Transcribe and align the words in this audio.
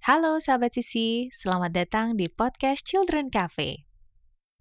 Halo 0.00 0.40
sahabat 0.40 0.72
Sisi, 0.72 1.28
selamat 1.28 1.76
datang 1.76 2.16
di 2.16 2.24
podcast 2.24 2.88
Children 2.88 3.28
Cafe. 3.28 3.84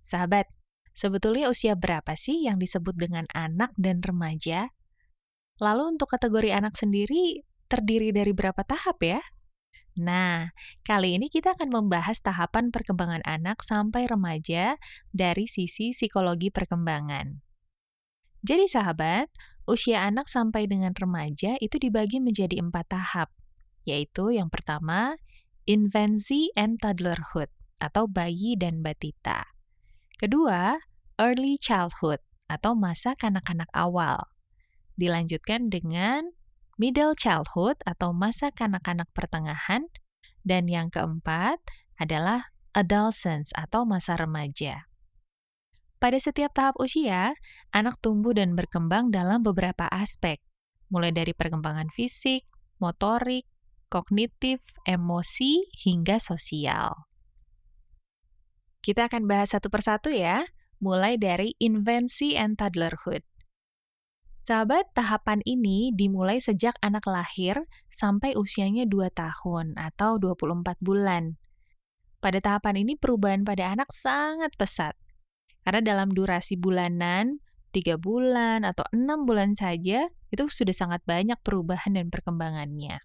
Sahabat, 0.03 0.51
sebetulnya 0.91 1.47
usia 1.47 1.79
berapa 1.79 2.11
sih 2.19 2.43
yang 2.43 2.59
disebut 2.59 2.99
dengan 2.99 3.23
anak 3.31 3.71
dan 3.79 4.03
remaja? 4.03 4.75
Lalu 5.63 5.95
untuk 5.95 6.11
kategori 6.11 6.51
anak 6.51 6.75
sendiri 6.75 7.47
terdiri 7.71 8.11
dari 8.11 8.35
berapa 8.35 8.67
tahap 8.67 8.99
ya? 8.99 9.23
Nah, 9.95 10.51
kali 10.83 11.15
ini 11.15 11.31
kita 11.31 11.55
akan 11.55 11.71
membahas 11.71 12.19
tahapan 12.19 12.67
perkembangan 12.75 13.23
anak 13.23 13.63
sampai 13.63 14.11
remaja 14.11 14.75
dari 15.15 15.47
sisi 15.47 15.95
psikologi 15.95 16.51
perkembangan. 16.51 17.39
Jadi 18.43 18.67
sahabat, 18.67 19.31
usia 19.71 20.03
anak 20.03 20.27
sampai 20.27 20.67
dengan 20.67 20.91
remaja 20.91 21.55
itu 21.63 21.79
dibagi 21.79 22.19
menjadi 22.19 22.59
empat 22.59 22.91
tahap, 22.91 23.31
yaitu 23.89 24.37
yang 24.37 24.53
pertama, 24.53 25.17
infancy 25.65 26.53
and 26.53 26.77
toddlerhood 26.77 27.49
atau 27.81 28.05
bayi 28.05 28.53
dan 28.53 28.85
batita. 28.85 29.49
Kedua, 30.19 30.77
early 31.17 31.57
childhood 31.57 32.21
atau 32.45 32.77
masa 32.77 33.17
kanak-kanak 33.17 33.69
awal. 33.73 34.29
Dilanjutkan 34.99 35.71
dengan 35.71 36.35
middle 36.79 37.13
childhood 37.15 37.79
atau 37.83 38.15
masa 38.15 38.51
kanak-kanak 38.55 39.07
pertengahan. 39.11 39.91
Dan 40.39 40.71
yang 40.71 40.87
keempat 40.87 41.59
adalah 41.99 42.55
adolescence 42.71 43.51
atau 43.51 43.83
masa 43.83 44.15
remaja. 44.15 44.87
Pada 45.99 46.15
setiap 46.15 46.55
tahap 46.55 46.79
usia, 46.79 47.35
anak 47.75 47.99
tumbuh 47.99 48.31
dan 48.31 48.55
berkembang 48.55 49.11
dalam 49.11 49.43
beberapa 49.43 49.83
aspek, 49.91 50.39
mulai 50.87 51.11
dari 51.11 51.35
perkembangan 51.35 51.91
fisik, 51.91 52.47
motorik, 52.79 53.48
kognitif, 53.89 54.77
emosi, 54.85 55.65
hingga 55.83 56.21
sosial. 56.21 57.09
Kita 58.79 59.11
akan 59.11 59.27
bahas 59.27 59.51
satu 59.51 59.67
persatu 59.67 60.13
ya, 60.13 60.47
mulai 60.79 61.19
dari 61.19 61.57
invensi 61.59 62.39
and 62.39 62.55
toddlerhood. 62.55 63.27
Sahabat, 64.39 64.89
tahapan 64.95 65.43
ini 65.45 65.91
dimulai 65.93 66.39
sejak 66.39 66.73
anak 66.81 67.05
lahir 67.05 67.69
sampai 67.91 68.33
usianya 68.33 68.87
2 68.87 69.11
tahun 69.13 69.77
atau 69.77 70.17
24 70.17 70.79
bulan. 70.81 71.37
Pada 72.17 72.39
tahapan 72.41 72.81
ini 72.81 72.97
perubahan 72.97 73.45
pada 73.45 73.75
anak 73.75 73.91
sangat 73.93 74.55
pesat. 74.57 74.95
Karena 75.61 75.85
dalam 75.85 76.09
durasi 76.09 76.57
bulanan, 76.57 77.43
3 77.75 77.99
bulan 78.01 78.65
atau 78.65 78.87
6 78.89 79.27
bulan 79.27 79.53
saja, 79.53 80.09
itu 80.33 80.43
sudah 80.49 80.73
sangat 80.73 81.05
banyak 81.05 81.37
perubahan 81.45 81.93
dan 81.99 82.09
perkembangannya. 82.09 83.03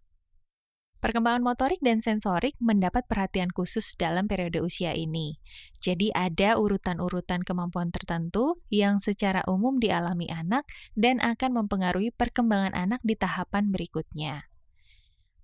Perkembangan 1.04 1.44
motorik 1.44 1.84
dan 1.84 2.00
sensorik 2.00 2.56
mendapat 2.64 3.04
perhatian 3.04 3.52
khusus 3.52 3.92
dalam 4.00 4.24
periode 4.24 4.64
usia 4.64 4.96
ini. 4.96 5.36
Jadi 5.76 6.08
ada 6.16 6.56
urutan-urutan 6.56 7.44
kemampuan 7.44 7.92
tertentu 7.92 8.64
yang 8.72 9.04
secara 9.04 9.44
umum 9.44 9.76
dialami 9.76 10.32
anak 10.32 10.64
dan 10.96 11.20
akan 11.20 11.60
mempengaruhi 11.60 12.08
perkembangan 12.08 12.72
anak 12.72 13.04
di 13.04 13.20
tahapan 13.20 13.68
berikutnya. 13.68 14.48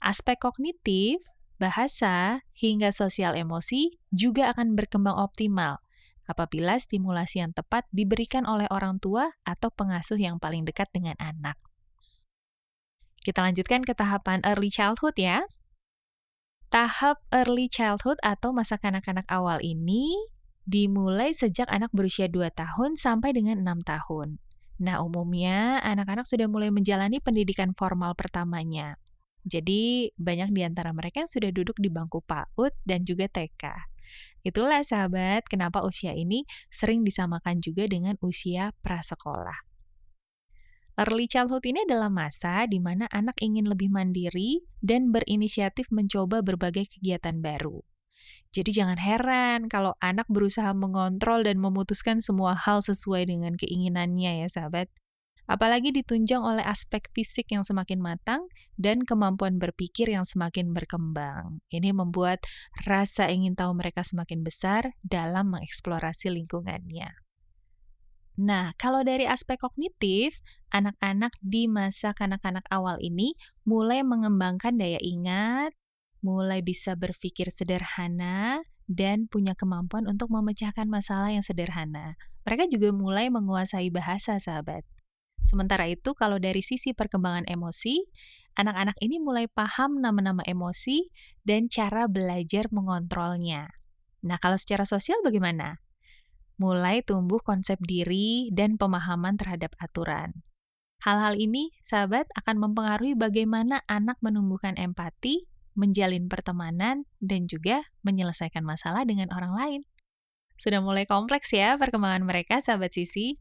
Aspek 0.00 0.41
kognitif, 0.41 1.20
bahasa, 1.61 2.41
hingga 2.56 2.88
sosial 2.88 3.36
emosi 3.36 4.00
juga 4.08 4.56
akan 4.56 4.72
berkembang 4.72 5.20
optimal 5.20 5.84
apabila 6.25 6.81
stimulasi 6.81 7.44
yang 7.44 7.53
tepat 7.53 7.84
diberikan 7.93 8.49
oleh 8.49 8.65
orang 8.72 8.97
tua 8.97 9.37
atau 9.44 9.69
pengasuh 9.69 10.16
yang 10.16 10.41
paling 10.41 10.65
dekat 10.65 10.88
dengan 10.88 11.20
anak. 11.20 11.60
Kita 13.20 13.44
lanjutkan 13.44 13.84
ke 13.84 13.92
tahapan 13.92 14.41
early 14.48 14.72
childhood 14.72 15.16
ya. 15.20 15.44
Tahap 16.72 17.20
early 17.34 17.69
childhood 17.69 18.16
atau 18.25 18.54
masa 18.56 18.81
kanak-kanak 18.81 19.26
awal 19.28 19.60
ini 19.60 20.14
dimulai 20.64 21.34
sejak 21.34 21.66
anak 21.69 21.91
berusia 21.92 22.31
2 22.31 22.48
tahun 22.54 22.97
sampai 22.97 23.34
dengan 23.36 23.60
6 23.60 23.82
tahun. 23.84 24.38
Nah, 24.81 25.04
umumnya 25.04 25.84
anak-anak 25.84 26.25
sudah 26.25 26.48
mulai 26.48 26.72
menjalani 26.72 27.20
pendidikan 27.20 27.76
formal 27.76 28.16
pertamanya. 28.16 28.97
Jadi, 29.44 30.14
banyak 30.16 30.56
di 30.56 30.62
antara 30.64 30.97
mereka 30.97 31.20
yang 31.20 31.28
sudah 31.28 31.52
duduk 31.52 31.76
di 31.76 31.92
bangku 31.92 32.25
PAUD 32.25 32.72
dan 32.88 33.04
juga 33.04 33.28
TK. 33.28 33.91
Itulah 34.41 34.81
sahabat, 34.81 35.44
kenapa 35.44 35.84
usia 35.84 36.16
ini 36.16 36.48
sering 36.72 37.04
disamakan 37.04 37.60
juga 37.60 37.84
dengan 37.84 38.16
usia 38.25 38.72
prasekolah. 38.81 39.69
Early 41.00 41.33
childhood 41.33 41.65
ini 41.65 41.88
adalah 41.88 42.12
masa 42.12 42.69
di 42.69 42.77
mana 42.77 43.09
anak 43.09 43.41
ingin 43.41 43.65
lebih 43.65 43.88
mandiri 43.88 44.69
dan 44.84 45.09
berinisiatif 45.09 45.88
mencoba 45.88 46.44
berbagai 46.44 46.93
kegiatan 46.93 47.41
baru. 47.41 47.81
Jadi 48.53 48.69
jangan 48.77 49.00
heran 49.00 49.72
kalau 49.72 49.97
anak 50.05 50.28
berusaha 50.28 50.77
mengontrol 50.77 51.41
dan 51.41 51.56
memutuskan 51.56 52.21
semua 52.21 52.53
hal 52.53 52.84
sesuai 52.84 53.33
dengan 53.33 53.56
keinginannya 53.56 54.44
ya 54.44 54.49
sahabat. 54.53 54.93
Apalagi 55.49 55.88
ditunjang 55.88 56.44
oleh 56.44 56.62
aspek 56.69 57.09
fisik 57.17 57.49
yang 57.49 57.65
semakin 57.65 58.05
matang 58.05 58.53
dan 58.77 59.00
kemampuan 59.00 59.56
berpikir 59.56 60.12
yang 60.12 60.28
semakin 60.28 60.77
berkembang. 60.77 61.65
Ini 61.72 61.97
membuat 61.97 62.44
rasa 62.84 63.32
ingin 63.32 63.56
tahu 63.56 63.72
mereka 63.72 64.05
semakin 64.05 64.44
besar 64.44 64.93
dalam 65.00 65.49
mengeksplorasi 65.56 66.28
lingkungannya. 66.28 67.30
Nah, 68.41 68.73
kalau 68.81 69.05
dari 69.05 69.28
aspek 69.28 69.61
kognitif, 69.61 70.41
anak-anak 70.73 71.37
di 71.45 71.69
masa 71.69 72.17
kanak-kanak 72.17 72.65
awal 72.73 72.97
ini 73.05 73.37
mulai 73.69 74.01
mengembangkan 74.01 74.81
daya 74.81 74.97
ingat, 75.05 75.77
mulai 76.25 76.65
bisa 76.65 76.97
berpikir 76.97 77.53
sederhana, 77.53 78.65
dan 78.89 79.29
punya 79.29 79.53
kemampuan 79.53 80.09
untuk 80.09 80.33
memecahkan 80.33 80.89
masalah 80.89 81.29
yang 81.29 81.45
sederhana. 81.45 82.17
Mereka 82.49 82.73
juga 82.73 82.97
mulai 82.97 83.29
menguasai 83.29 83.93
bahasa, 83.93 84.41
sahabat. 84.41 84.89
Sementara 85.45 85.84
itu, 85.93 86.17
kalau 86.17 86.41
dari 86.41 86.65
sisi 86.65 86.97
perkembangan 86.97 87.45
emosi, 87.45 88.09
anak-anak 88.56 88.97
ini 89.05 89.21
mulai 89.21 89.53
paham 89.53 90.00
nama-nama 90.00 90.41
emosi 90.49 91.12
dan 91.45 91.69
cara 91.69 92.09
belajar 92.09 92.73
mengontrolnya. 92.73 93.69
Nah, 94.25 94.41
kalau 94.41 94.56
secara 94.56 94.89
sosial 94.89 95.21
bagaimana? 95.21 95.84
Mulai 96.60 97.00
tumbuh 97.00 97.41
konsep 97.41 97.81
diri 97.81 98.53
dan 98.53 98.76
pemahaman 98.76 99.41
terhadap 99.41 99.72
aturan. 99.81 100.44
Hal-hal 101.00 101.41
ini, 101.41 101.72
sahabat, 101.81 102.28
akan 102.37 102.60
mempengaruhi 102.60 103.16
bagaimana 103.16 103.81
anak 103.88 104.21
menumbuhkan 104.21 104.76
empati, 104.76 105.49
menjalin 105.72 106.28
pertemanan, 106.28 107.09
dan 107.25 107.49
juga 107.49 107.88
menyelesaikan 108.04 108.60
masalah 108.60 109.09
dengan 109.09 109.32
orang 109.32 109.56
lain. 109.56 109.81
Sudah 110.60 110.84
mulai 110.84 111.09
kompleks 111.09 111.56
ya 111.56 111.81
perkembangan 111.81 112.20
mereka, 112.28 112.60
sahabat 112.60 112.93
sisi. 112.93 113.41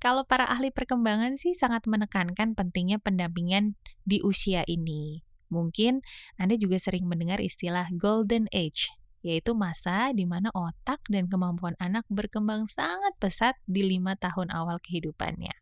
Kalau 0.00 0.24
para 0.24 0.48
ahli 0.48 0.72
perkembangan 0.72 1.36
sih 1.36 1.52
sangat 1.52 1.84
menekankan 1.84 2.56
pentingnya 2.56 2.96
pendampingan 2.96 3.76
di 4.08 4.24
usia 4.24 4.64
ini. 4.64 5.20
Mungkin 5.52 6.00
Anda 6.40 6.56
juga 6.56 6.80
sering 6.80 7.04
mendengar 7.04 7.44
istilah 7.44 7.92
golden 7.92 8.48
age 8.56 8.88
yaitu 9.22 9.54
masa 9.54 10.14
di 10.14 10.24
mana 10.24 10.48
otak 10.54 11.02
dan 11.10 11.26
kemampuan 11.26 11.74
anak 11.82 12.06
berkembang 12.06 12.70
sangat 12.70 13.14
pesat 13.18 13.58
di 13.66 13.82
lima 13.82 14.14
tahun 14.14 14.50
awal 14.54 14.78
kehidupannya. 14.78 15.54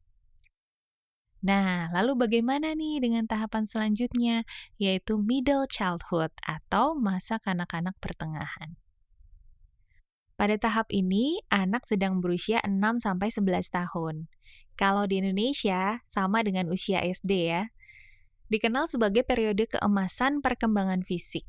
Nah, 1.47 1.93
lalu 1.95 2.27
bagaimana 2.27 2.75
nih 2.75 2.99
dengan 2.99 3.29
tahapan 3.29 3.71
selanjutnya, 3.71 4.43
yaitu 4.83 5.15
middle 5.21 5.69
childhood 5.71 6.35
atau 6.43 6.99
masa 6.99 7.39
kanak-kanak 7.39 7.95
pertengahan? 8.03 8.75
Pada 10.37 10.59
tahap 10.59 10.91
ini, 10.93 11.41
anak 11.49 11.89
sedang 11.89 12.21
berusia 12.21 12.61
6-11 12.67 13.41
tahun. 13.73 14.29
Kalau 14.77 15.09
di 15.09 15.23
Indonesia, 15.23 16.05
sama 16.11 16.45
dengan 16.45 16.69
usia 16.69 17.01
SD 17.01 17.33
ya. 17.49 17.73
Dikenal 18.53 18.85
sebagai 18.91 19.25
periode 19.25 19.65
keemasan 19.71 20.45
perkembangan 20.45 21.01
fisik 21.07 21.49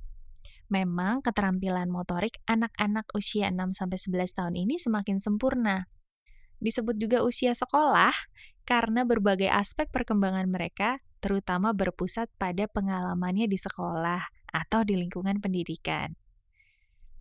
memang 0.67 1.23
keterampilan 1.23 1.87
motorik 1.87 2.39
anak-anak 2.47 3.07
usia 3.15 3.51
6-11 3.51 4.13
tahun 4.35 4.55
ini 4.55 4.75
semakin 4.79 5.19
sempurna. 5.23 5.87
Disebut 6.57 6.97
juga 6.97 7.21
usia 7.21 7.53
sekolah 7.53 8.13
karena 8.67 9.07
berbagai 9.07 9.47
aspek 9.47 9.87
perkembangan 9.93 10.49
mereka 10.49 10.99
terutama 11.23 11.73
berpusat 11.73 12.29
pada 12.37 12.69
pengalamannya 12.69 13.49
di 13.49 13.57
sekolah 13.57 14.21
atau 14.53 14.85
di 14.85 14.95
lingkungan 14.97 15.41
pendidikan. 15.41 16.13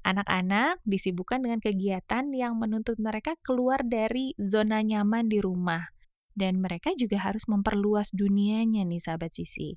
Anak-anak 0.06 0.86
disibukkan 0.86 1.42
dengan 1.42 1.58
kegiatan 1.58 2.30
yang 2.30 2.54
menuntut 2.62 2.94
mereka 3.02 3.34
keluar 3.42 3.82
dari 3.82 4.38
zona 4.38 4.78
nyaman 4.78 5.26
di 5.26 5.42
rumah, 5.42 5.90
dan 6.38 6.62
mereka 6.62 6.94
juga 6.94 7.18
harus 7.26 7.50
memperluas 7.50 8.14
dunianya 8.14 8.86
nih 8.86 9.02
sahabat 9.02 9.34
sisi. 9.34 9.74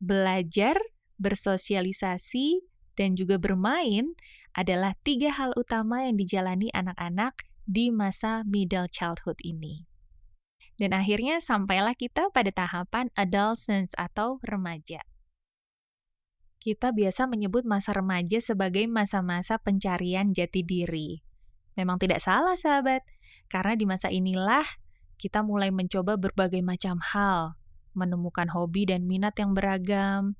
Belajar 0.00 0.80
bersosialisasi, 1.16 2.64
dan 2.96 3.12
juga 3.12 3.36
bermain 3.36 4.16
adalah 4.56 4.96
tiga 5.04 5.32
hal 5.36 5.52
utama 5.52 6.08
yang 6.08 6.16
dijalani 6.16 6.72
anak-anak 6.72 7.44
di 7.68 7.92
masa 7.92 8.40
middle 8.48 8.88
childhood 8.88 9.36
ini. 9.44 9.84
Dan 10.76 10.92
akhirnya 10.92 11.40
sampailah 11.40 11.96
kita 11.96 12.28
pada 12.32 12.52
tahapan 12.52 13.08
adolescence 13.16 13.96
atau 13.96 14.40
remaja. 14.44 15.00
kita 16.66 16.90
biasa 16.90 17.30
menyebut 17.30 17.62
masa 17.62 17.94
remaja 17.94 18.42
sebagai 18.42 18.90
masa-masa 18.90 19.54
pencarian 19.54 20.34
jati 20.34 20.66
diri. 20.66 21.22
Memang 21.78 22.02
tidak 22.02 22.18
salah, 22.18 22.58
sahabat, 22.58 23.06
karena 23.46 23.78
di 23.78 23.86
masa 23.86 24.10
inilah 24.10 24.66
kita 25.14 25.46
mulai 25.46 25.70
mencoba 25.70 26.18
berbagai 26.18 26.66
macam 26.66 26.98
hal, 26.98 27.54
menemukan 27.94 28.50
hobi 28.50 28.82
dan 28.82 29.06
minat 29.06 29.38
yang 29.38 29.54
beragam. 29.54 30.34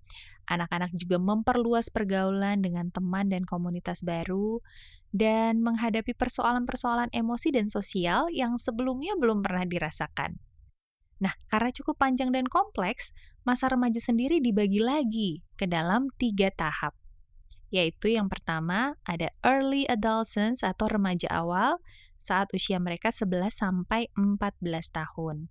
Anak-anak 0.47 0.95
juga 0.95 1.19
memperluas 1.19 1.91
pergaulan 1.91 2.63
dengan 2.63 2.95
teman 2.95 3.27
dan 3.27 3.43
komunitas 3.43 4.07
baru, 4.07 4.63
dan 5.11 5.63
menghadapi 5.63 6.15
persoalan-persoalan 6.15 7.11
emosi 7.11 7.55
dan 7.55 7.67
sosial 7.67 8.31
yang 8.31 8.61
sebelumnya 8.61 9.15
belum 9.19 9.43
pernah 9.43 9.67
dirasakan. 9.67 10.39
Nah, 11.17 11.33
karena 11.49 11.73
cukup 11.73 11.97
panjang 11.97 12.29
dan 12.29 12.45
kompleks, 12.45 13.17
masa 13.43 13.73
remaja 13.73 13.99
sendiri 13.99 14.39
dibagi 14.43 14.79
lagi 14.83 15.41
ke 15.57 15.65
dalam 15.65 16.13
tiga 16.21 16.53
tahap. 16.53 16.93
Yaitu 17.73 18.15
yang 18.15 18.29
pertama 18.29 19.01
ada 19.09 19.33
early 19.43 19.89
adolescence 19.89 20.61
atau 20.63 20.87
remaja 20.87 21.27
awal 21.33 21.81
saat 22.21 22.53
usia 22.53 22.77
mereka 22.77 23.09
11 23.09 23.51
sampai 23.51 24.13
14 24.15 24.63
tahun. 24.93 25.49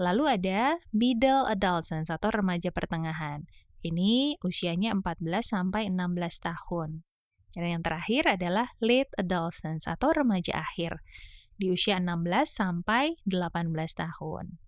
Lalu 0.00 0.24
ada 0.40 0.80
middle 0.92 1.44
adolescence 1.48 2.08
atau 2.08 2.32
remaja 2.32 2.72
pertengahan. 2.72 3.44
Ini 3.80 4.36
usianya 4.44 4.92
14 4.92 5.24
sampai 5.40 5.88
16 5.88 6.44
tahun. 6.44 7.04
Dan 7.56 7.66
yang 7.66 7.82
terakhir 7.82 8.30
adalah 8.30 8.76
late 8.78 9.10
adolescence 9.18 9.90
atau 9.90 10.14
remaja 10.14 10.62
akhir 10.62 11.02
di 11.60 11.68
usia 11.72 11.98
16 11.98 12.24
sampai 12.48 13.20
18 13.26 13.72
tahun. 13.96 14.60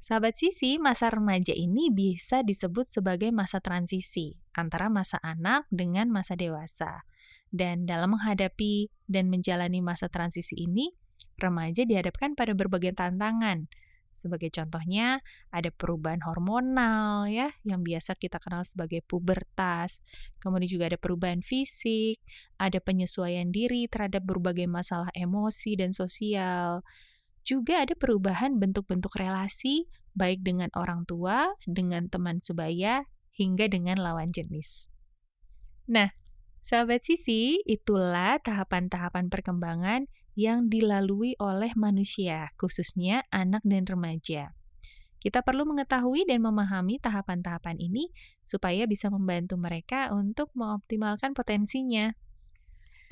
Sahabat 0.00 0.32
sisi, 0.32 0.80
masa 0.80 1.12
remaja 1.12 1.52
ini 1.52 1.92
bisa 1.92 2.40
disebut 2.40 2.88
sebagai 2.88 3.28
masa 3.36 3.60
transisi 3.60 4.40
antara 4.56 4.88
masa 4.88 5.20
anak 5.20 5.68
dengan 5.68 6.08
masa 6.08 6.40
dewasa. 6.40 7.04
Dan 7.52 7.84
dalam 7.84 8.16
menghadapi 8.16 8.88
dan 9.04 9.28
menjalani 9.28 9.84
masa 9.84 10.08
transisi 10.08 10.56
ini, 10.56 10.96
remaja 11.36 11.84
dihadapkan 11.84 12.32
pada 12.32 12.56
berbagai 12.56 12.96
tantangan, 12.96 13.68
sebagai 14.10 14.52
contohnya, 14.52 15.24
ada 15.54 15.72
perubahan 15.72 16.20
hormonal 16.26 17.30
ya, 17.30 17.54
yang 17.64 17.80
biasa 17.80 18.18
kita 18.18 18.36
kenal 18.42 18.66
sebagai 18.66 19.00
pubertas. 19.06 20.04
Kemudian 20.42 20.68
juga 20.68 20.84
ada 20.92 20.98
perubahan 21.00 21.40
fisik, 21.40 22.20
ada 22.60 22.78
penyesuaian 22.82 23.48
diri 23.48 23.88
terhadap 23.88 24.26
berbagai 24.26 24.68
masalah 24.68 25.08
emosi 25.16 25.78
dan 25.78 25.96
sosial. 25.96 26.84
Juga 27.40 27.86
ada 27.86 27.96
perubahan 27.96 28.60
bentuk-bentuk 28.60 29.16
relasi, 29.16 29.88
baik 30.12 30.44
dengan 30.44 30.68
orang 30.76 31.08
tua, 31.08 31.56
dengan 31.64 32.10
teman 32.12 32.42
sebaya, 32.42 33.08
hingga 33.32 33.72
dengan 33.72 33.96
lawan 33.96 34.34
jenis. 34.36 34.92
Nah, 35.88 36.12
sahabat 36.60 37.00
sisi, 37.00 37.64
itulah 37.64 38.36
tahapan-tahapan 38.44 39.32
perkembangan 39.32 40.06
yang 40.38 40.70
dilalui 40.70 41.38
oleh 41.38 41.72
manusia, 41.74 42.50
khususnya 42.58 43.26
anak 43.30 43.62
dan 43.66 43.86
remaja. 43.86 44.54
Kita 45.20 45.44
perlu 45.44 45.68
mengetahui 45.68 46.24
dan 46.24 46.40
memahami 46.40 46.96
tahapan-tahapan 46.96 47.76
ini 47.76 48.08
supaya 48.40 48.88
bisa 48.88 49.12
membantu 49.12 49.60
mereka 49.60 50.08
untuk 50.16 50.48
mengoptimalkan 50.56 51.36
potensinya. 51.36 52.16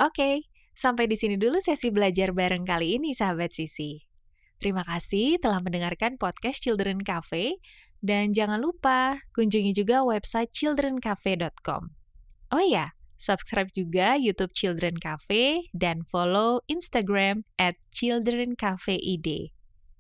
Oke, 0.00 0.48
sampai 0.72 1.04
di 1.04 1.20
sini 1.20 1.36
dulu 1.36 1.60
sesi 1.60 1.92
belajar 1.92 2.32
bareng 2.32 2.64
kali 2.64 2.96
ini, 2.96 3.12
sahabat 3.12 3.52
Sisi. 3.52 4.08
Terima 4.56 4.82
kasih 4.82 5.36
telah 5.38 5.60
mendengarkan 5.60 6.16
podcast 6.16 6.64
Children 6.64 7.04
Cafe, 7.04 7.60
dan 8.00 8.30
jangan 8.32 8.58
lupa 8.62 9.22
kunjungi 9.34 9.74
juga 9.74 10.02
website 10.06 10.50
childrencafe.com. 10.54 11.94
Oh 12.48 12.64
ya, 12.64 12.96
Subscribe 13.18 13.68
juga 13.74 14.14
YouTube 14.14 14.54
Children 14.54 14.96
Cafe 15.02 15.68
dan 15.74 16.06
follow 16.06 16.62
Instagram 16.70 17.42
at 17.58 17.74
Children 17.90 18.54
Cafe 18.54 18.96
ID. 18.96 19.50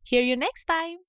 Hear 0.06 0.22
you 0.22 0.38
next 0.38 0.64
time! 0.70 1.02